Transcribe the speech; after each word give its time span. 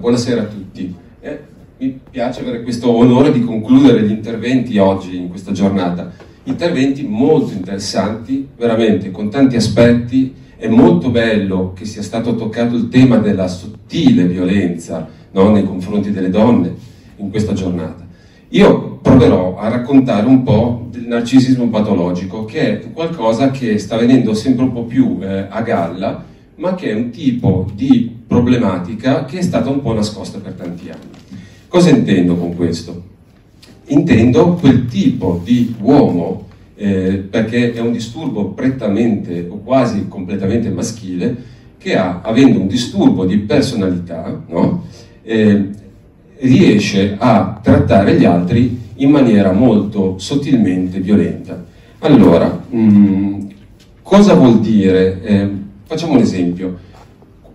Buonasera 0.00 0.40
a 0.40 0.46
tutti. 0.46 0.94
Eh, 1.20 1.40
mi 1.76 2.00
piace 2.10 2.40
avere 2.40 2.62
questo 2.62 2.90
onore 2.90 3.30
di 3.32 3.44
concludere 3.44 4.02
gli 4.02 4.10
interventi 4.10 4.78
oggi, 4.78 5.14
in 5.14 5.28
questa 5.28 5.52
giornata. 5.52 6.10
Interventi 6.44 7.06
molto 7.06 7.52
interessanti, 7.52 8.48
veramente, 8.56 9.10
con 9.10 9.28
tanti 9.28 9.56
aspetti. 9.56 10.34
È 10.56 10.68
molto 10.68 11.10
bello 11.10 11.74
che 11.74 11.84
sia 11.84 12.00
stato 12.00 12.34
toccato 12.34 12.76
il 12.76 12.88
tema 12.88 13.18
della 13.18 13.46
sottile 13.46 14.24
violenza 14.24 15.06
no, 15.32 15.50
nei 15.50 15.64
confronti 15.64 16.10
delle 16.12 16.30
donne 16.30 16.74
in 17.16 17.28
questa 17.28 17.52
giornata. 17.52 18.06
Io 18.48 19.00
proverò 19.02 19.58
a 19.58 19.68
raccontare 19.68 20.26
un 20.26 20.42
po' 20.42 20.88
del 20.90 21.04
narcisismo 21.08 21.68
patologico, 21.68 22.46
che 22.46 22.80
è 22.80 22.90
qualcosa 22.90 23.50
che 23.50 23.76
sta 23.76 23.98
venendo 23.98 24.32
sempre 24.32 24.64
un 24.64 24.72
po' 24.72 24.84
più 24.84 25.18
eh, 25.20 25.44
a 25.50 25.60
galla 25.60 26.24
ma 26.60 26.74
che 26.74 26.90
è 26.90 26.94
un 26.94 27.10
tipo 27.10 27.70
di 27.74 28.18
problematica 28.26 29.24
che 29.24 29.38
è 29.38 29.42
stata 29.42 29.70
un 29.70 29.80
po' 29.80 29.94
nascosta 29.94 30.38
per 30.38 30.52
tanti 30.52 30.90
anni. 30.90 31.08
Cosa 31.68 31.88
intendo 31.88 32.36
con 32.36 32.54
questo? 32.54 33.08
Intendo 33.86 34.54
quel 34.54 34.86
tipo 34.86 35.40
di 35.42 35.74
uomo, 35.80 36.48
eh, 36.76 37.26
perché 37.30 37.72
è 37.72 37.80
un 37.80 37.92
disturbo 37.92 38.48
prettamente 38.48 39.46
o 39.48 39.60
quasi 39.60 40.06
completamente 40.06 40.68
maschile, 40.68 41.34
che 41.78 41.96
ha, 41.96 42.20
avendo 42.22 42.60
un 42.60 42.66
disturbo 42.66 43.24
di 43.24 43.38
personalità, 43.38 44.44
no? 44.48 44.84
eh, 45.22 45.68
riesce 46.40 47.16
a 47.18 47.58
trattare 47.62 48.18
gli 48.18 48.26
altri 48.26 48.78
in 48.96 49.10
maniera 49.10 49.50
molto 49.52 50.18
sottilmente 50.18 51.00
violenta. 51.00 51.64
Allora, 52.00 52.64
mh, 52.68 52.78
mm, 52.78 53.40
cosa 54.02 54.34
vuol 54.34 54.60
dire? 54.60 55.22
Eh, 55.22 55.59
Facciamo 55.90 56.12
un 56.12 56.20
esempio. 56.20 56.78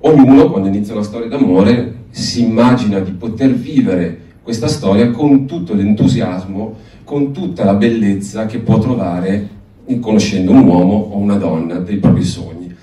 Ognuno 0.02 0.52
quando 0.52 0.67
inizia 0.67 0.93
una 0.93 1.03
storia 1.03 1.30
d'amore 1.30 2.07
si 2.09 2.43
immagina 2.43 2.99
di 2.99 3.12
poter 3.12 3.53
vivere 3.53 4.20
questa 4.43 4.67
storia 4.67 5.09
con 5.12 5.45
tutto 5.45 5.73
l'entusiasmo, 5.73 6.76
con 7.05 7.32
tutta 7.32 7.63
la 7.63 7.76
bellezza 7.76 8.45
che 8.45 8.57
può 8.57 8.77
trovare 8.77 9.48
conoscendo 10.01 10.51
un 10.51 10.68
uomo 10.68 11.12
o 11.13 11.18
una 11.18 11.37
donna 11.37 11.79
dei 11.79 11.95
propri 11.95 12.26
sogni. 12.26 12.76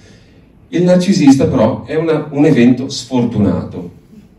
Il 0.68 0.84
narcisista 0.84 1.44
però 1.44 1.84
è 1.84 1.96
una, 1.96 2.28
un 2.30 2.46
evento 2.46 2.88
sfortunato, 2.88 3.90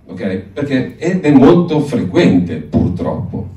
okay? 0.07 0.41
perché, 0.51 0.97
ed 0.97 1.25
è 1.25 1.31
molto 1.31 1.79
frequente 1.81 2.55
purtroppo. 2.55 3.49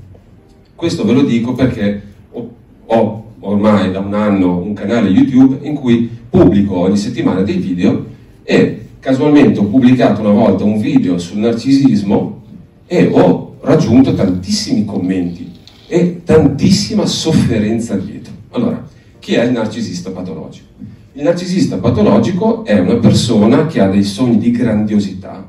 Questo 0.75 1.06
ve 1.06 1.12
lo 1.14 1.22
dico 1.22 1.55
perché 1.55 2.03
ho, 2.33 2.50
ho 2.84 3.25
ormai 3.41 3.92
da 3.92 4.00
un 4.00 4.12
anno 4.12 4.59
un 4.59 4.75
canale 4.75 5.09
YouTube 5.09 5.66
in 5.66 5.75
cui 5.75 6.16
pubblico 6.37 6.77
ogni 6.77 6.98
settimana 6.98 7.41
dei 7.41 7.56
video 7.56 8.05
e 8.42 8.89
casualmente 9.01 9.59
ho 9.59 9.65
pubblicato 9.65 10.20
una 10.20 10.31
volta 10.31 10.65
un 10.65 10.78
video 10.78 11.17
sul 11.17 11.39
narcisismo 11.39 12.43
e 12.87 13.09
ho 13.11 13.56
raggiunto 13.62 14.12
tantissimi 14.12 14.84
commenti 14.84 15.51
e 15.89 16.20
tantissima 16.25 17.06
sofferenza 17.06 17.97
dietro. 17.97 18.33
Allora, 18.51 18.87
chi 19.19 19.34
è 19.34 19.45
il 19.45 19.53
narcisista 19.53 20.11
patologico? 20.11 20.67
Il 21.15 21.23
narcisista 21.23 21.78
patologico 21.78 22.65
è 22.65 22.78
una 22.78 22.97
persona 22.97 23.67
che 23.67 23.81
ha 23.81 23.89
dei 23.89 24.05
sogni 24.05 24.37
di 24.37 24.50
grandiosità, 24.50 25.47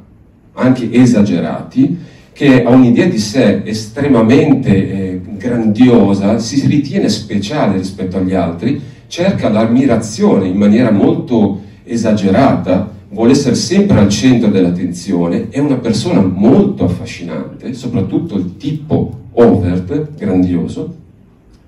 anche 0.54 0.90
esagerati, 0.90 1.98
che 2.32 2.64
ha 2.64 2.70
un'idea 2.70 3.08
di 3.08 3.18
sé 3.18 3.64
estremamente 3.66 4.70
eh, 4.70 5.22
grandiosa, 5.38 6.40
si 6.40 6.66
ritiene 6.68 7.10
speciale 7.10 7.78
rispetto 7.78 8.18
agli 8.18 8.34
altri, 8.34 8.80
cerca 9.08 9.50
l'ammirazione 9.50 10.48
in 10.48 10.58
maniera 10.58 10.92
molto 10.92 11.62
esagerata, 11.84 12.96
vuole 13.10 13.32
essere 13.32 13.56
sempre 13.56 14.00
al 14.00 14.10
centro 14.10 14.50
dell'attenzione, 14.50 15.50
è 15.50 15.60
una 15.60 15.78
persona 15.78 16.22
molto 16.22 16.84
affascinante, 16.84 17.74
soprattutto 17.74 18.36
il 18.36 18.58
tipo 18.58 19.20
overt, 19.34 20.16
grandioso, 20.16 20.96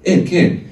e 0.01 0.23
che 0.23 0.63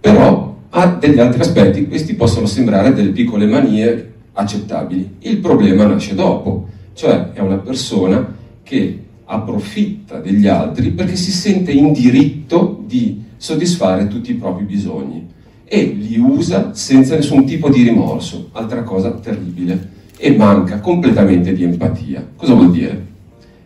però 0.00 0.56
ha 0.70 0.86
degli 0.86 1.18
altri 1.18 1.40
aspetti, 1.40 1.86
questi 1.86 2.14
possono 2.14 2.46
sembrare 2.46 2.92
delle 2.92 3.10
piccole 3.10 3.46
manie 3.46 4.12
accettabili. 4.32 5.16
Il 5.20 5.38
problema 5.38 5.86
nasce 5.86 6.14
dopo, 6.14 6.68
cioè 6.94 7.32
è 7.32 7.40
una 7.40 7.58
persona 7.58 8.36
che 8.62 9.04
approfitta 9.24 10.18
degli 10.18 10.46
altri 10.46 10.90
perché 10.90 11.16
si 11.16 11.30
sente 11.30 11.70
in 11.70 11.92
diritto 11.92 12.82
di 12.86 13.22
soddisfare 13.36 14.08
tutti 14.08 14.30
i 14.30 14.34
propri 14.34 14.64
bisogni 14.64 15.26
e 15.68 15.82
li 15.82 16.18
usa 16.18 16.72
senza 16.72 17.14
nessun 17.14 17.44
tipo 17.44 17.68
di 17.68 17.82
rimorso, 17.82 18.48
altra 18.52 18.82
cosa 18.82 19.10
terribile, 19.12 19.96
e 20.16 20.34
manca 20.34 20.80
completamente 20.80 21.52
di 21.52 21.62
empatia. 21.62 22.26
Cosa 22.34 22.54
vuol 22.54 22.70
dire? 22.72 23.06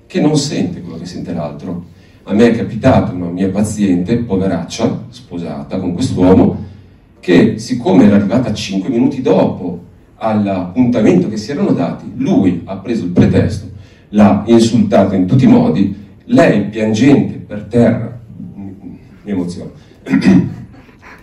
Che 0.06 0.20
non 0.20 0.36
sente 0.36 0.82
quello 0.82 0.98
che 0.98 1.06
sente 1.06 1.32
l'altro. 1.32 1.86
A 2.24 2.34
me 2.34 2.50
è 2.50 2.56
capitato 2.56 3.14
una 3.14 3.28
mia 3.28 3.48
paziente, 3.48 4.16
poveraccia, 4.18 5.04
sposata 5.08 5.78
con 5.78 5.94
quest'uomo, 5.94 6.70
che 7.20 7.58
siccome 7.58 8.04
era 8.04 8.16
arrivata 8.16 8.52
5 8.52 8.88
minuti 8.88 9.22
dopo 9.22 9.80
all'appuntamento 10.16 11.28
che 11.28 11.36
si 11.36 11.52
erano 11.52 11.72
dati, 11.72 12.10
lui 12.16 12.62
ha 12.64 12.76
preso 12.76 13.04
il 13.04 13.10
pretesto, 13.10 13.70
l'ha 14.10 14.42
insultata 14.46 15.14
in 15.14 15.26
tutti 15.26 15.44
i 15.44 15.48
modi, 15.48 15.94
lei 16.26 16.66
piangente 16.66 17.34
per 17.38 17.64
terra, 17.64 18.20
mi 18.54 19.30
emoziona, 19.30 19.70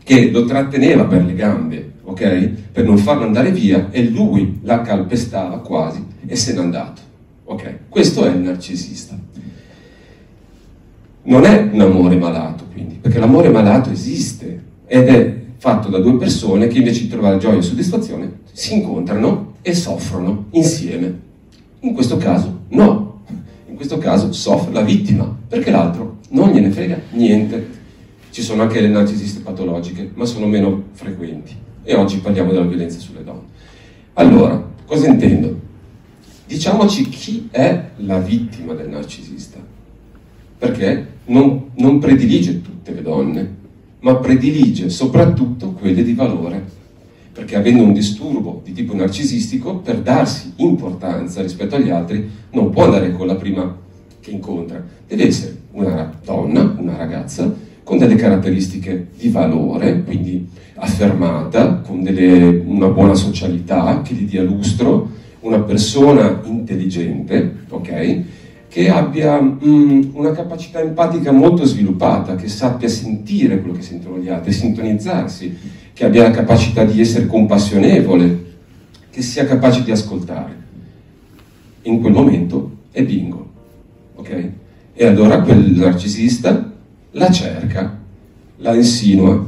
che 0.10 0.32
lo 0.32 0.44
tratteneva 0.44 1.06
per 1.06 1.24
le 1.24 1.36
gambe, 1.36 1.92
ok? 2.02 2.50
Per 2.72 2.84
non 2.84 2.98
farlo 2.98 3.26
andare 3.26 3.52
via 3.52 3.90
e 3.92 4.06
lui 4.06 4.58
la 4.64 4.82
calpestava 4.82 5.60
quasi 5.60 6.04
e 6.26 6.36
se 6.36 6.54
n'è 6.54 6.60
andato, 6.60 7.00
ok? 7.44 7.76
Questo 7.90 8.26
è 8.26 8.32
il 8.32 8.40
narcisista. 8.40 9.16
Non 11.22 11.46
è 11.46 11.70
un 11.72 11.80
amore 11.80 12.16
malato, 12.16 12.64
quindi, 12.72 12.96
perché 12.96 13.20
l'amore 13.20 13.50
malato 13.50 13.92
esiste 13.92 14.64
ed 14.88 15.10
è 15.10 15.36
fatto 15.58 15.90
da 15.90 16.00
due 16.00 16.18
persone 16.18 16.66
che 16.66 16.80
invece 16.80 17.02
di 17.02 17.10
trovare 17.10 17.38
gioia 17.38 17.60
e 17.60 17.62
soddisfazione 17.62 18.40
si 18.52 18.74
incontrano 18.74 19.58
e 19.62 19.76
soffrono 19.76 20.46
insieme. 20.54 21.20
In 21.82 21.94
questo 21.94 22.18
caso 22.18 22.62
no, 22.70 23.22
in 23.70 23.76
questo 23.76 24.00
caso 24.00 24.34
soffre 24.34 24.74
la 24.74 24.82
vittima, 24.82 25.32
perché 25.48 25.70
l'altro 25.70 26.18
non 26.30 26.50
gliene 26.50 26.72
frega 26.72 27.00
niente 27.12 27.78
ci 28.32 28.42
sono 28.42 28.62
anche 28.62 28.82
le 28.82 28.88
narcisiste 28.88 29.42
patologiche, 29.42 30.12
ma 30.14 30.26
sono 30.26 30.46
meno 30.46 30.84
frequenti. 30.92 31.56
E 31.84 31.96
oggi 31.96 32.18
parliamo 32.18 32.52
della 32.52 32.66
violenza 32.66 33.00
sulle 33.00 33.24
donne. 33.24 33.48
Allora, 34.14 34.64
cosa 34.86 35.08
intendo? 35.08 35.68
Diciamoci 36.46 37.10
chi 37.10 37.48
è 37.52 37.90
la 37.98 38.20
vittima 38.20 38.74
del 38.74 38.90
narcisista, 38.90 39.60
perché 40.58 41.08
non, 41.26 41.70
non 41.76 42.00
predilige 42.00 42.62
tutte 42.62 42.94
le 42.94 43.02
donne, 43.02 43.56
ma 44.02 44.16
predilige 44.16 44.90
soprattutto 44.90 45.72
quelle 45.72 46.04
di 46.04 46.14
valore, 46.14 46.78
perché 47.32 47.56
avendo 47.56 47.84
un 47.84 47.94
disturbo 47.94 48.62
di 48.64 48.74
tipo 48.74 48.96
narcisistico, 48.96 49.78
per 49.78 50.00
darsi 50.00 50.54
importanza 50.58 51.42
rispetto 51.42 51.76
agli 51.76 51.90
altri, 51.90 52.30
non 52.52 52.70
può 52.72 52.86
andare 52.86 53.12
con 53.14 53.28
la 53.28 53.36
prima 53.36 53.78
che 54.20 54.32
incontra, 54.32 54.84
deve 55.08 55.28
essere 55.28 55.58
una 55.72 56.20
donna, 56.24 56.76
una 56.78 56.98
ragazza, 56.98 57.54
con 57.90 57.98
delle 57.98 58.14
caratteristiche 58.14 59.08
di 59.18 59.30
valore, 59.30 60.04
quindi 60.04 60.48
affermata, 60.76 61.78
con 61.78 62.04
delle, 62.04 62.62
una 62.64 62.86
buona 62.86 63.16
socialità 63.16 64.04
che 64.04 64.14
gli 64.14 64.26
dia 64.26 64.44
lustro, 64.44 65.10
una 65.40 65.60
persona 65.62 66.40
intelligente, 66.44 67.66
ok? 67.68 68.24
Che 68.68 68.90
abbia 68.92 69.42
mm, 69.42 70.12
una 70.14 70.30
capacità 70.34 70.80
empatica 70.80 71.32
molto 71.32 71.66
sviluppata, 71.66 72.36
che 72.36 72.48
sappia 72.48 72.88
sentire 72.88 73.60
quello 73.60 73.78
che 73.78 73.82
sentono 73.82 74.20
gli 74.20 74.30
altri, 74.30 74.52
sintonizzarsi, 74.52 75.58
che 75.92 76.06
abbia 76.06 76.22
la 76.22 76.32
capacità 76.32 76.84
di 76.84 77.02
essere 77.02 77.26
compassionevole, 77.26 78.46
che 79.10 79.24
sia 79.24 79.48
capace 79.48 79.84
di 79.84 79.90
ascoltare. 79.90 80.56
In 81.82 82.00
quel 82.02 82.14
momento 82.14 82.72
è 82.92 83.02
bingo, 83.02 83.50
ok? 84.14 84.50
E 84.94 85.06
allora 85.08 85.42
quel 85.42 85.72
narcisista 85.72 86.69
la 87.12 87.32
cerca, 87.32 87.98
la 88.58 88.76
insinua, 88.76 89.48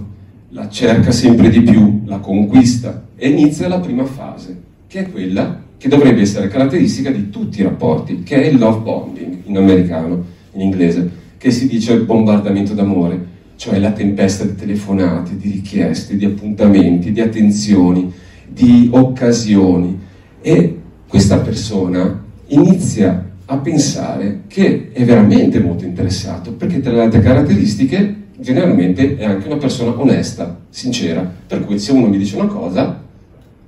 la 0.49 0.69
cerca 0.69 1.11
sempre 1.11 1.49
di 1.49 1.61
più, 1.61 2.01
la 2.05 2.17
conquista 2.17 3.05
e 3.15 3.29
inizia 3.29 3.67
la 3.67 3.79
prima 3.79 4.05
fase, 4.05 4.59
che 4.87 5.01
è 5.01 5.11
quella 5.11 5.61
che 5.77 5.87
dovrebbe 5.87 6.21
essere 6.21 6.47
caratteristica 6.47 7.11
di 7.11 7.29
tutti 7.29 7.59
i 7.59 7.63
rapporti, 7.63 8.23
che 8.23 8.43
è 8.43 8.47
il 8.47 8.57
love 8.57 8.79
bombing 8.79 9.41
in 9.45 9.57
americano, 9.57 10.25
in 10.53 10.61
inglese, 10.61 11.09
che 11.37 11.51
si 11.51 11.67
dice 11.67 11.97
bombardamento 12.01 12.73
d'amore, 12.73 13.29
cioè 13.55 13.79
la 13.79 13.91
tempesta 13.91 14.43
di 14.43 14.55
telefonate, 14.55 15.37
di 15.37 15.49
richieste, 15.49 16.17
di 16.17 16.25
appuntamenti, 16.25 17.11
di 17.11 17.21
attenzioni, 17.21 18.11
di 18.47 18.89
occasioni. 18.91 19.99
E 20.41 20.79
questa 21.07 21.39
persona 21.39 22.23
inizia 22.47 23.30
a 23.51 23.57
pensare 23.57 24.43
che 24.47 24.91
è 24.93 25.03
veramente 25.03 25.59
molto 25.59 25.83
interessato, 25.83 26.53
perché 26.53 26.79
tra 26.79 26.93
le 26.93 27.01
altre 27.01 27.19
caratteristiche 27.19 28.15
generalmente 28.37 29.17
è 29.17 29.25
anche 29.25 29.47
una 29.47 29.57
persona 29.57 29.99
onesta, 29.99 30.57
sincera, 30.69 31.29
per 31.47 31.65
cui 31.65 31.77
se 31.77 31.91
uno 31.91 32.07
mi 32.07 32.17
dice 32.17 32.37
una 32.37 32.47
cosa, 32.47 32.97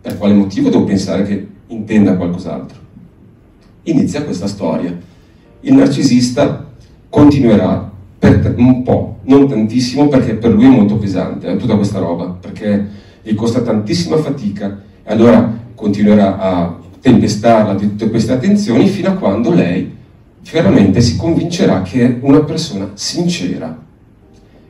per 0.01 0.17
quale 0.17 0.33
motivo 0.33 0.69
devo 0.69 0.85
pensare 0.85 1.23
che 1.23 1.47
intenda 1.67 2.15
qualcos'altro? 2.15 2.77
Inizia 3.83 4.23
questa 4.23 4.47
storia. 4.47 4.97
Il 5.59 5.73
narcisista 5.73 6.65
continuerà 7.09 7.91
per 8.17 8.53
un 8.55 8.83
po', 8.83 9.17
non 9.23 9.49
tantissimo 9.49 10.07
perché 10.07 10.35
per 10.35 10.53
lui 10.53 10.63
è 10.63 10.69
molto 10.69 10.95
pesante 10.95 11.49
eh, 11.49 11.57
tutta 11.57 11.75
questa 11.75 11.99
roba, 11.99 12.27
perché 12.27 12.87
gli 13.21 13.35
costa 13.35 13.59
tantissima 13.59 14.15
fatica. 14.15 14.81
E 15.03 15.11
allora 15.11 15.59
continuerà 15.75 16.39
a 16.39 16.79
tempestarla 17.03 17.73
di 17.73 17.89
tutte 17.89 18.09
queste 18.09 18.31
attenzioni 18.31 18.87
fino 18.87 19.09
a 19.09 19.15
quando 19.15 19.51
lei 19.51 19.91
veramente 20.49 21.01
si 21.01 21.17
convincerà 21.17 21.81
che 21.81 22.01
è 22.01 22.17
una 22.21 22.43
persona 22.43 22.91
sincera. 22.93 23.77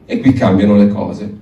E 0.05 0.19
qui 0.19 0.33
cambiano 0.33 0.75
le 0.75 0.87
cose. 0.87 1.41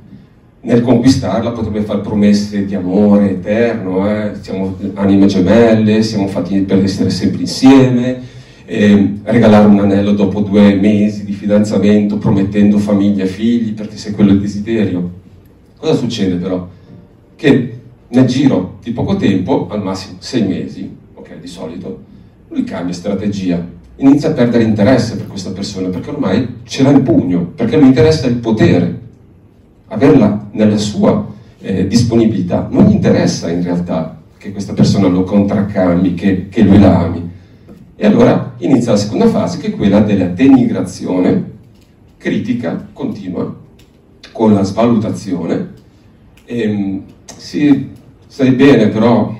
Nel 0.63 0.81
conquistarla 0.81 1.51
potrebbe 1.51 1.81
fare 1.81 2.01
promesse 2.01 2.65
di 2.65 2.75
amore 2.75 3.31
eterno, 3.31 4.07
eh? 4.09 4.33
siamo 4.41 4.77
anime 4.95 5.27
gemelle, 5.27 6.03
siamo 6.03 6.27
fatti 6.27 6.59
per 6.59 6.83
essere 6.83 7.09
sempre 7.09 7.41
insieme, 7.41 8.21
eh, 8.65 9.13
regalare 9.23 9.67
un 9.67 9.79
anello 9.79 10.11
dopo 10.11 10.41
due 10.41 10.75
mesi 10.75 11.23
di 11.23 11.31
fidanzamento 11.31 12.17
promettendo 12.17 12.77
famiglia 12.79 13.23
e 13.23 13.27
figli 13.27 13.73
perché 13.73 13.95
se 13.95 14.11
quello 14.11 14.31
è 14.31 14.33
il 14.33 14.41
desiderio. 14.41 15.09
Cosa 15.77 15.93
succede 15.93 16.35
però? 16.35 16.67
Che 17.35 17.80
nel 18.11 18.25
giro 18.25 18.77
di 18.81 18.91
poco 18.91 19.15
tempo, 19.15 19.67
al 19.69 19.81
massimo 19.81 20.17
sei 20.19 20.43
mesi, 20.43 20.89
ok, 21.13 21.39
di 21.39 21.47
solito, 21.47 22.03
lui 22.49 22.63
cambia 22.63 22.93
strategia, 22.93 23.65
inizia 23.97 24.29
a 24.29 24.33
perdere 24.33 24.63
interesse 24.63 25.15
per 25.15 25.27
questa 25.27 25.51
persona 25.51 25.89
perché 25.89 26.09
ormai 26.09 26.57
ce 26.63 26.83
l'ha 26.83 26.89
in 26.89 27.03
pugno, 27.03 27.51
perché 27.55 27.77
lui 27.77 27.87
interessa 27.87 28.27
il 28.27 28.35
potere, 28.35 28.99
averla 29.87 30.47
nella 30.51 30.77
sua 30.77 31.25
eh, 31.59 31.87
disponibilità. 31.87 32.67
Non 32.69 32.85
gli 32.85 32.91
interessa 32.91 33.49
in 33.49 33.63
realtà 33.63 34.19
che 34.37 34.51
questa 34.51 34.73
persona 34.73 35.07
lo 35.07 35.23
contraccambi, 35.23 36.13
che, 36.13 36.49
che 36.49 36.63
lui 36.63 36.79
la 36.79 36.99
ami. 36.99 37.29
E 37.95 38.05
allora 38.05 38.55
inizia 38.57 38.91
la 38.91 38.97
seconda 38.97 39.27
fase 39.27 39.59
che 39.59 39.67
è 39.67 39.71
quella 39.71 39.99
della 40.01 40.25
denigrazione 40.25 41.49
critica 42.17 42.87
continua 42.91 43.55
con 44.31 44.53
la 44.53 44.63
svalutazione. 44.63 45.69
E, 46.45 46.61
ehm, 46.61 47.03
sì, 47.37 47.89
stai 48.31 48.51
bene, 48.51 48.87
però 48.87 49.35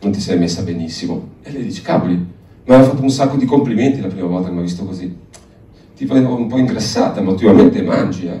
non 0.00 0.10
ti 0.10 0.18
sei 0.18 0.36
messa 0.36 0.62
benissimo. 0.62 1.28
E 1.42 1.52
lei 1.52 1.62
dice, 1.62 1.80
cavoli, 1.80 2.14
mi 2.14 2.74
aveva 2.74 2.88
fatto 2.88 3.00
un 3.00 3.08
sacco 3.08 3.36
di 3.36 3.44
complimenti 3.44 4.00
la 4.00 4.08
prima 4.08 4.26
volta 4.26 4.48
che 4.48 4.54
mi 4.54 4.58
ha 4.58 4.64
visto 4.64 4.84
così. 4.84 5.16
Ti 5.96 6.04
vedevo 6.04 6.34
un 6.34 6.48
po' 6.48 6.58
ingrassata, 6.58 7.20
ma 7.20 7.30
ultimamente 7.30 7.80
mangi, 7.82 8.26
eh. 8.26 8.40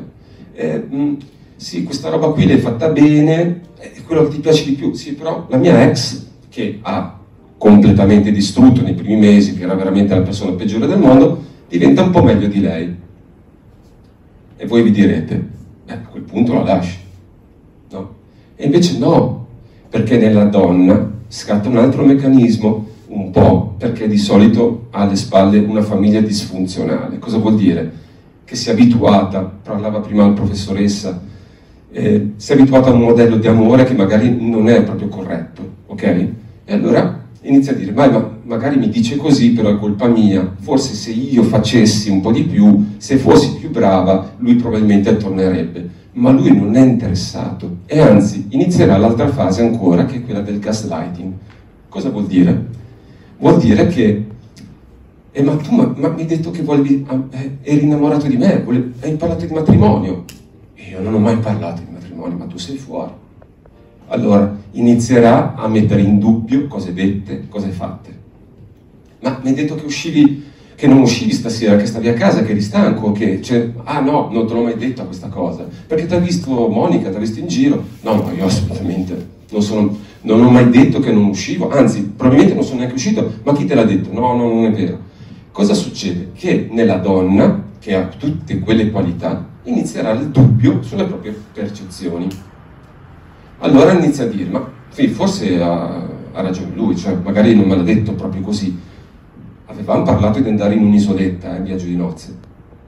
E, 0.54 0.86
mh, 0.88 0.96
mm, 0.96 1.14
sì, 1.54 1.84
questa 1.84 2.08
roba 2.08 2.32
qui 2.32 2.48
l'hai 2.48 2.58
fatta 2.58 2.88
bene, 2.88 3.60
è 3.78 4.02
quello 4.04 4.24
che 4.24 4.34
ti 4.34 4.40
piace 4.40 4.64
di 4.64 4.72
più. 4.72 4.92
Sì, 4.92 5.14
però 5.14 5.46
la 5.48 5.56
mia 5.56 5.80
ex, 5.84 6.26
che 6.48 6.80
ha 6.82 7.20
completamente 7.56 8.32
distrutto 8.32 8.82
nei 8.82 8.94
primi 8.94 9.16
mesi, 9.16 9.56
che 9.56 9.62
era 9.62 9.76
veramente 9.76 10.16
la 10.16 10.22
persona 10.22 10.50
peggiore 10.56 10.88
del 10.88 10.98
mondo, 10.98 11.40
diventa 11.68 12.02
un 12.02 12.10
po' 12.10 12.24
meglio 12.24 12.48
di 12.48 12.60
lei. 12.60 12.96
E 14.56 14.66
voi 14.66 14.82
vi 14.82 14.90
direte, 14.90 15.48
eh, 15.86 15.92
a 15.92 16.00
quel 16.00 16.22
punto 16.24 16.54
la 16.54 16.64
lasci. 16.64 16.98
No? 17.90 18.14
E 18.56 18.64
invece 18.64 18.98
no, 18.98 19.41
perché 19.92 20.16
nella 20.16 20.44
donna 20.44 21.06
scatta 21.28 21.68
un 21.68 21.76
altro 21.76 22.02
meccanismo, 22.02 22.86
un 23.08 23.30
po', 23.30 23.74
perché 23.76 24.08
di 24.08 24.16
solito 24.16 24.86
ha 24.88 25.02
alle 25.02 25.16
spalle 25.16 25.58
una 25.58 25.82
famiglia 25.82 26.22
disfunzionale. 26.22 27.18
Cosa 27.18 27.36
vuol 27.36 27.56
dire? 27.56 27.92
Che 28.42 28.56
si 28.56 28.70
è 28.70 28.72
abituata, 28.72 29.40
parlava 29.62 30.00
prima 30.00 30.24
la 30.24 30.32
professoressa, 30.32 31.20
eh, 31.90 32.30
si 32.36 32.52
è 32.52 32.54
abituata 32.54 32.88
a 32.88 32.94
un 32.94 33.00
modello 33.00 33.36
di 33.36 33.46
amore 33.46 33.84
che 33.84 33.92
magari 33.92 34.34
non 34.34 34.66
è 34.70 34.82
proprio 34.82 35.08
corretto, 35.08 35.62
ok? 35.88 36.02
E 36.64 36.72
allora 36.72 37.24
inizia 37.42 37.72
a 37.72 37.74
dire, 37.74 37.92
ma 37.92 38.38
magari 38.44 38.78
mi 38.78 38.88
dice 38.88 39.18
così, 39.18 39.50
però 39.50 39.68
è 39.68 39.78
colpa 39.78 40.08
mia, 40.08 40.54
forse 40.58 40.94
se 40.94 41.10
io 41.10 41.42
facessi 41.42 42.08
un 42.08 42.22
po' 42.22 42.32
di 42.32 42.44
più, 42.44 42.92
se 42.96 43.18
fossi 43.18 43.56
più 43.56 43.68
brava, 43.68 44.36
lui 44.38 44.54
probabilmente 44.54 45.18
tornerebbe. 45.18 46.00
Ma 46.14 46.30
lui 46.30 46.54
non 46.54 46.76
è 46.76 46.80
interessato 46.80 47.78
e 47.86 48.00
anzi 48.00 48.46
inizierà 48.50 48.96
l'altra 48.96 49.28
fase 49.28 49.62
ancora, 49.62 50.04
che 50.04 50.16
è 50.16 50.24
quella 50.24 50.42
del 50.42 50.58
gaslighting. 50.58 51.32
Cosa 51.88 52.10
vuol 52.10 52.26
dire? 52.26 52.66
Vuol 53.38 53.58
dire 53.58 53.86
che, 53.86 54.26
eh, 55.32 55.42
ma 55.42 55.56
tu 55.56 55.74
ma, 55.74 55.92
ma 55.96 56.08
mi 56.08 56.20
hai 56.20 56.26
detto 56.26 56.50
che 56.50 56.62
volevi, 56.62 57.06
eh, 57.30 57.58
eri 57.62 57.84
innamorato 57.84 58.26
di 58.26 58.36
me, 58.36 58.62
volevi, 58.62 58.92
hai 59.00 59.16
parlato 59.16 59.46
di 59.46 59.52
matrimonio. 59.52 60.24
Io 60.90 61.00
non 61.00 61.14
ho 61.14 61.18
mai 61.18 61.38
parlato 61.38 61.82
di 61.84 61.92
matrimonio, 61.92 62.36
ma 62.36 62.44
tu 62.44 62.58
sei 62.58 62.76
fuori 62.76 63.20
allora 64.12 64.54
inizierà 64.72 65.54
a 65.54 65.66
mettere 65.68 66.02
in 66.02 66.18
dubbio 66.18 66.66
cose 66.66 66.92
dette, 66.92 67.48
cose 67.48 67.70
fatte. 67.70 68.20
Ma 69.20 69.40
mi 69.42 69.48
hai 69.48 69.54
detto 69.54 69.74
che 69.74 69.84
uscivi, 69.84 70.50
che 70.82 70.88
non 70.88 71.02
uscivi 71.02 71.30
stasera, 71.30 71.76
che 71.76 71.86
stavi 71.86 72.08
a 72.08 72.12
casa, 72.12 72.42
che 72.42 72.50
eri 72.50 72.60
stanco, 72.60 73.12
che 73.12 73.40
cioè, 73.40 73.70
ah 73.84 74.00
no, 74.00 74.30
non 74.32 74.48
te 74.48 74.52
l'ho 74.52 74.64
mai 74.64 74.76
detto 74.76 75.04
questa 75.04 75.28
cosa, 75.28 75.64
perché 75.86 76.06
ti 76.06 76.14
ha 76.14 76.18
visto 76.18 76.50
Monica, 76.66 77.08
ti 77.08 77.14
ha 77.14 77.20
visto 77.20 77.38
in 77.38 77.46
giro. 77.46 77.84
No, 78.00 78.14
no, 78.14 78.32
io 78.36 78.46
assolutamente 78.46 79.28
non, 79.50 79.62
sono, 79.62 79.96
non 80.22 80.42
ho 80.42 80.50
mai 80.50 80.68
detto 80.70 80.98
che 80.98 81.12
non 81.12 81.26
uscivo, 81.26 81.70
anzi, 81.70 82.02
probabilmente 82.16 82.54
non 82.54 82.64
sono 82.64 82.78
neanche 82.78 82.96
uscito, 82.96 83.32
ma 83.44 83.52
chi 83.52 83.64
te 83.64 83.76
l'ha 83.76 83.84
detto? 83.84 84.12
No, 84.12 84.34
no, 84.34 84.52
non 84.52 84.64
è 84.64 84.72
vero. 84.72 84.98
Cosa 85.52 85.72
succede? 85.72 86.32
Che 86.34 86.68
nella 86.72 86.96
donna, 86.96 87.62
che 87.78 87.94
ha 87.94 88.08
tutte 88.18 88.58
quelle 88.58 88.90
qualità, 88.90 89.50
inizierà 89.62 90.10
il 90.10 90.30
dubbio 90.30 90.82
sulle 90.82 91.04
proprie 91.04 91.32
percezioni 91.52 92.26
allora 93.58 93.92
inizia 93.92 94.24
a 94.24 94.26
dire, 94.26 94.50
ma 94.50 94.68
sì, 94.88 95.06
forse 95.06 95.62
ha, 95.62 96.08
ha 96.32 96.40
ragione 96.40 96.74
lui, 96.74 96.96
cioè 96.96 97.14
magari 97.22 97.54
non 97.54 97.68
me 97.68 97.76
l'ha 97.76 97.82
detto 97.84 98.14
proprio 98.14 98.42
così. 98.42 98.90
Avevamo 99.72 100.02
parlato 100.02 100.38
di 100.38 100.48
andare 100.48 100.74
in 100.74 100.84
un'isoletta, 100.84 101.56
eh, 101.56 101.62
viaggio 101.62 101.86
di 101.86 101.96
nozze. 101.96 102.36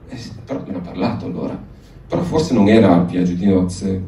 Eh, 0.07 0.17
però 0.45 0.63
ne 0.67 0.75
ha 0.75 0.79
parlato 0.79 1.25
allora. 1.25 1.59
Però 2.07 2.21
forse 2.21 2.53
non 2.53 2.69
era 2.69 2.99
viaggio 2.99 3.33
di 3.33 3.47
nozze. 3.47 4.01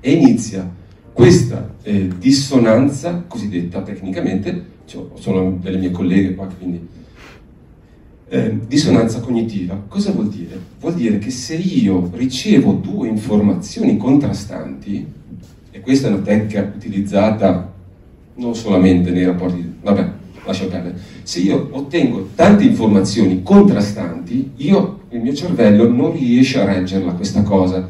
E 0.00 0.10
inizia 0.10 0.68
questa 1.12 1.74
eh, 1.82 2.08
dissonanza 2.18 3.24
cosiddetta 3.28 3.82
tecnicamente, 3.82 4.64
cioè, 4.86 5.04
sono 5.14 5.58
delle 5.60 5.76
mie 5.76 5.90
colleghe 5.90 6.34
qua, 6.34 6.46
quindi 6.46 6.88
eh, 8.28 8.58
dissonanza 8.66 9.20
cognitiva. 9.20 9.84
Cosa 9.86 10.12
vuol 10.12 10.28
dire? 10.28 10.58
Vuol 10.80 10.94
dire 10.94 11.18
che 11.18 11.30
se 11.30 11.56
io 11.56 12.10
ricevo 12.14 12.72
due 12.72 13.08
informazioni 13.08 13.98
contrastanti, 13.98 15.06
e 15.70 15.80
questa 15.80 16.08
è 16.08 16.12
una 16.12 16.22
tecnica 16.22 16.72
utilizzata 16.74 17.72
non 18.36 18.54
solamente 18.54 19.10
nei 19.10 19.26
rapporti, 19.26 19.74
vabbè, 19.82 20.10
lascia 20.46 20.66
perdere. 20.66 20.98
Se 21.30 21.38
io 21.38 21.68
ottengo 21.70 22.30
tante 22.34 22.64
informazioni 22.64 23.44
contrastanti, 23.44 24.50
io, 24.56 25.02
il 25.10 25.20
mio 25.20 25.32
cervello 25.32 25.88
non 25.88 26.10
riesce 26.10 26.60
a 26.60 26.64
reggerla 26.64 27.12
questa 27.12 27.44
cosa, 27.44 27.88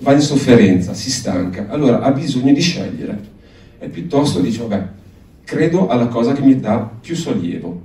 va 0.00 0.12
in 0.12 0.20
sofferenza, 0.20 0.92
si 0.92 1.10
stanca, 1.10 1.68
allora 1.70 2.02
ha 2.02 2.10
bisogno 2.10 2.52
di 2.52 2.60
scegliere. 2.60 3.18
E 3.78 3.88
piuttosto 3.88 4.40
dice, 4.40 4.66
vabbè, 4.66 4.86
credo 5.44 5.88
alla 5.88 6.08
cosa 6.08 6.34
che 6.34 6.42
mi 6.42 6.60
dà 6.60 6.78
più 7.00 7.16
sollievo. 7.16 7.80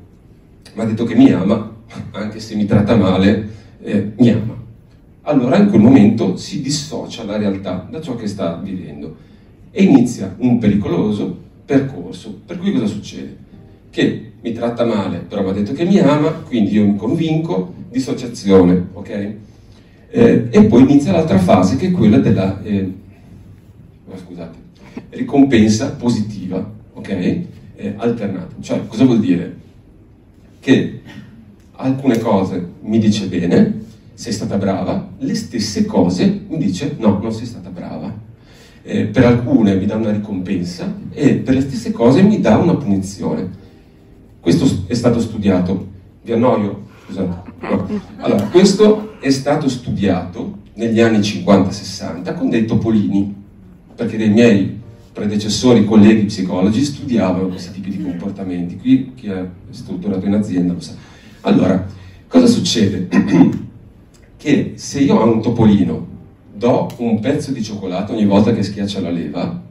Mi 0.74 0.81
ha 0.81 0.85
detto 0.85 1.05
che 1.05 1.15
mi 1.15 1.31
ama, 1.31 1.77
anche 2.12 2.41
se 2.41 2.55
mi 2.55 2.65
tratta 2.65 2.97
male, 2.97 3.50
eh, 3.81 4.12
mi 4.17 4.29
ama. 4.31 4.57
Allora 5.21 5.55
in 5.55 5.69
quel 5.69 5.79
momento 5.79 6.35
si 6.35 6.62
dissocia 6.62 7.24
la 7.24 7.38
realtà 7.38 7.88
da 7.89 8.01
ciò 8.01 8.17
che 8.17 8.27
sta 8.27 8.59
vivendo 8.62 9.15
e 9.71 9.81
inizia 9.81 10.35
un 10.39 10.57
pericoloso 10.57 11.38
percorso. 11.63 12.38
Per 12.45 12.59
cui 12.59 12.74
cosa 12.74 12.88
succede? 12.88 13.38
Che 13.91 14.28
mi 14.41 14.53
tratta 14.53 14.86
male, 14.86 15.19
però 15.19 15.43
mi 15.43 15.50
ha 15.50 15.53
detto 15.53 15.74
che 15.74 15.86
mi 15.86 16.00
ama, 16.00 16.29
quindi 16.31 16.72
io 16.72 16.86
mi 16.86 16.96
convinco, 16.96 17.74
dissociazione, 17.89 18.88
ok? 18.93 19.34
Eh, 20.12 20.48
e 20.50 20.63
poi 20.65 20.81
inizia 20.81 21.12
l'altra 21.12 21.38
fase 21.38 21.75
che 21.75 21.88
è 21.88 21.91
quella 21.91 22.17
della 22.17 22.62
eh, 22.63 22.93
scusate, 24.15 24.58
ricompensa 25.12 25.91
positiva, 25.91 26.72
ok? 26.93 27.10
Eh, 27.10 27.93
alternata. 27.98 28.55
Cioè, 28.60 28.88
cosa 28.88 29.05
vuol 29.05 29.19
dire? 29.19 29.55
Che 30.60 31.01
alcune 31.74 32.17
cose 32.19 32.67
mi 32.81 33.00
dice 33.00 33.27
bene, 33.27 33.81
sei 34.13 34.34
stata 34.34 34.58
brava, 34.58 35.10
le 35.17 35.36
stesse 35.36 35.86
cose 35.86 36.41
mi 36.48 36.58
dice 36.58 36.96
no, 36.98 37.19
non 37.22 37.31
sei 37.31 37.46
stata 37.46 37.69
brava 37.69 38.27
eh, 38.89 39.05
per 39.05 39.25
alcune 39.25 39.75
mi 39.75 39.86
dà 39.86 39.96
una 39.96 40.12
ricompensa 40.12 40.93
e 41.12 41.36
per 41.36 41.53
le 41.53 41.62
stesse 41.62 41.91
cose 41.91 42.22
mi 42.22 42.39
dà 42.39 42.58
una 42.58 42.75
punizione. 42.75 43.67
Questo 44.39 44.84
è 44.88 44.93
stato 44.93 45.19
studiato, 45.19 45.88
vi 46.24 46.31
annoio? 46.31 46.88
Scusate. 47.05 47.51
No. 47.62 47.88
Allora, 48.17 48.43
questo 48.43 49.19
è 49.19 49.29
stato 49.29 49.67
studiato 49.67 50.60
negli 50.75 51.01
anni 51.01 51.19
50-60 51.19 52.38
con 52.38 52.50
dei 52.50 52.65
topolini, 52.65 53.36
perché 53.96 54.17
dei 54.17 54.29
miei 54.29 54.79
predecessori, 55.12 55.84
colleghi 55.84 56.25
psicologi 56.25 56.84
studiavano 56.84 57.50
questi 57.50 57.72
tipi 57.72 57.89
di 57.89 58.03
comportamenti. 58.03 58.77
Qui 58.77 59.12
chi 59.15 59.27
è 59.27 59.46
strutturato 59.72 60.25
in 60.25 60.34
azienda 60.34 60.74
lo 60.74 60.79
sa. 60.79 60.93
Allora, 61.41 61.86
cosa 62.27 62.46
succede? 62.46 63.10
che 64.38 64.74
se 64.75 65.00
io 65.01 65.15
ho 65.15 65.29
un 65.29 65.41
topolino 65.41 66.08
do 66.53 66.89
un 66.98 67.19
pezzo 67.19 67.51
di 67.51 67.62
cioccolato 67.62 68.13
ogni 68.13 68.25
volta 68.25 68.53
che 68.53 68.63
schiaccia 68.63 69.01
la 69.01 69.10
leva, 69.10 69.62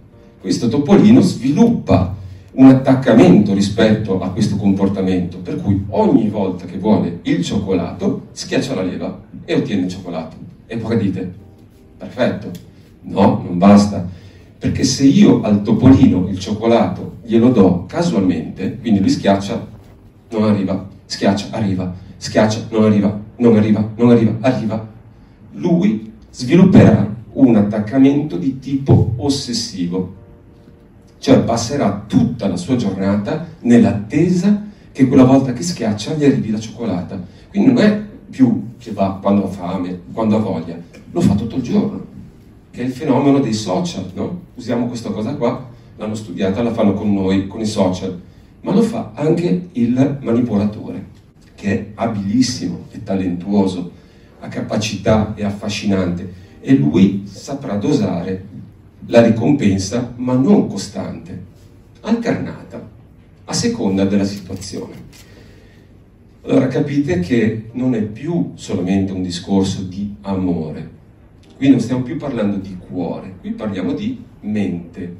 questo 0.40 0.68
topolino 0.68 1.22
sviluppa 1.22 2.16
un 2.58 2.66
attaccamento 2.66 3.54
rispetto 3.54 4.20
a 4.20 4.30
questo 4.30 4.56
comportamento, 4.56 5.38
per 5.38 5.62
cui 5.62 5.84
ogni 5.90 6.28
volta 6.28 6.64
che 6.64 6.76
vuole 6.76 7.20
il 7.22 7.44
cioccolato 7.44 8.26
schiaccia 8.32 8.74
la 8.74 8.82
leva 8.82 9.20
e 9.44 9.54
ottiene 9.54 9.82
il 9.82 9.88
cioccolato. 9.88 10.36
E 10.66 10.76
poi 10.76 10.98
dite, 10.98 11.32
perfetto, 11.96 12.50
no, 13.02 13.42
non 13.46 13.58
basta, 13.58 14.06
perché 14.58 14.82
se 14.82 15.04
io 15.04 15.40
al 15.42 15.62
topolino 15.62 16.26
il 16.28 16.38
cioccolato 16.38 17.18
glielo 17.22 17.50
do 17.50 17.84
casualmente, 17.86 18.76
quindi 18.80 18.98
lui 18.98 19.10
schiaccia, 19.10 19.64
non 20.30 20.42
arriva, 20.42 20.84
schiaccia, 21.04 21.46
arriva, 21.50 21.94
schiaccia, 22.16 22.66
non 22.70 22.84
arriva, 22.84 23.20
non 23.36 23.56
arriva, 23.56 23.88
non 23.94 24.10
arriva, 24.10 24.36
arriva, 24.40 24.88
lui 25.52 26.12
svilupperà 26.30 27.14
un 27.34 27.54
attaccamento 27.54 28.36
di 28.36 28.58
tipo 28.58 29.12
ossessivo 29.16 30.16
cioè 31.18 31.40
passerà 31.40 32.04
tutta 32.06 32.48
la 32.48 32.56
sua 32.56 32.76
giornata 32.76 33.46
nell'attesa 33.60 34.66
che 34.92 35.06
quella 35.06 35.24
volta 35.24 35.52
che 35.52 35.62
schiaccia 35.62 36.14
gli 36.14 36.24
arrivi 36.24 36.50
la 36.50 36.58
cioccolata. 36.58 37.20
Quindi 37.50 37.72
non 37.72 37.82
è 37.82 38.02
più 38.30 38.70
che 38.78 38.92
va 38.92 39.18
quando 39.20 39.44
ha 39.44 39.48
fame, 39.48 40.00
quando 40.12 40.36
ha 40.36 40.40
voglia, 40.40 40.76
lo 41.10 41.20
fa 41.20 41.34
tutto 41.34 41.56
il 41.56 41.62
giorno, 41.62 42.04
che 42.70 42.82
è 42.82 42.84
il 42.84 42.92
fenomeno 42.92 43.40
dei 43.40 43.52
social, 43.52 44.10
no? 44.14 44.42
Usiamo 44.54 44.86
questa 44.86 45.10
cosa 45.10 45.34
qua, 45.34 45.68
l'hanno 45.96 46.14
studiata, 46.14 46.62
la 46.62 46.72
fanno 46.72 46.94
con 46.94 47.12
noi, 47.12 47.46
con 47.46 47.60
i 47.60 47.66
social, 47.66 48.20
ma 48.60 48.72
lo 48.72 48.82
fa 48.82 49.12
anche 49.14 49.68
il 49.72 50.18
manipolatore, 50.20 51.06
che 51.54 51.72
è 51.72 51.86
abilissimo, 51.94 52.86
è 52.90 53.02
talentuoso, 53.02 53.92
ha 54.40 54.48
capacità, 54.48 55.34
è 55.34 55.44
affascinante 55.44 56.46
e 56.60 56.74
lui 56.74 57.24
saprà 57.26 57.76
dosare 57.76 58.44
la 59.06 59.24
ricompensa, 59.24 60.12
ma 60.16 60.34
non 60.34 60.68
costante, 60.68 61.44
alternata, 62.00 62.86
a 63.44 63.52
seconda 63.52 64.04
della 64.04 64.24
situazione. 64.24 65.06
Allora 66.42 66.66
capite 66.68 67.20
che 67.20 67.70
non 67.72 67.94
è 67.94 68.02
più 68.02 68.52
solamente 68.54 69.12
un 69.12 69.22
discorso 69.22 69.82
di 69.82 70.14
amore, 70.22 70.96
qui 71.56 71.68
non 71.68 71.80
stiamo 71.80 72.02
più 72.02 72.16
parlando 72.16 72.56
di 72.56 72.76
cuore, 72.78 73.34
qui 73.40 73.50
parliamo 73.50 73.92
di 73.92 74.22
mente, 74.40 75.14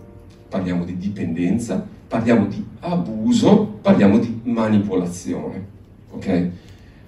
parliamo 0.48 0.84
di 0.84 0.96
dipendenza, 0.96 1.84
parliamo 2.06 2.46
di 2.46 2.64
abuso, 2.80 3.78
parliamo 3.82 4.18
di 4.18 4.40
manipolazione. 4.44 5.66
Ok? 6.10 6.48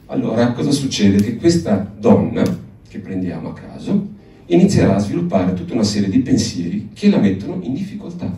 Allora 0.06 0.52
cosa 0.52 0.72
succede? 0.72 1.22
Che 1.22 1.36
questa 1.36 1.90
donna, 1.98 2.42
che 2.88 2.98
prendiamo 2.98 3.50
a 3.50 3.54
caso, 3.54 4.09
inizierà 4.50 4.97
a 4.97 4.99
sviluppare 4.99 5.54
tutta 5.54 5.75
una 5.75 5.85
serie 5.85 6.09
di 6.09 6.21
pensieri 6.21 6.90
che 6.92 7.09
la 7.09 7.19
mettono 7.19 7.59
in 7.62 7.73
difficoltà 7.73 8.37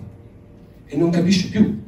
e 0.87 0.97
non 0.97 1.11
capisce 1.11 1.49
più. 1.49 1.81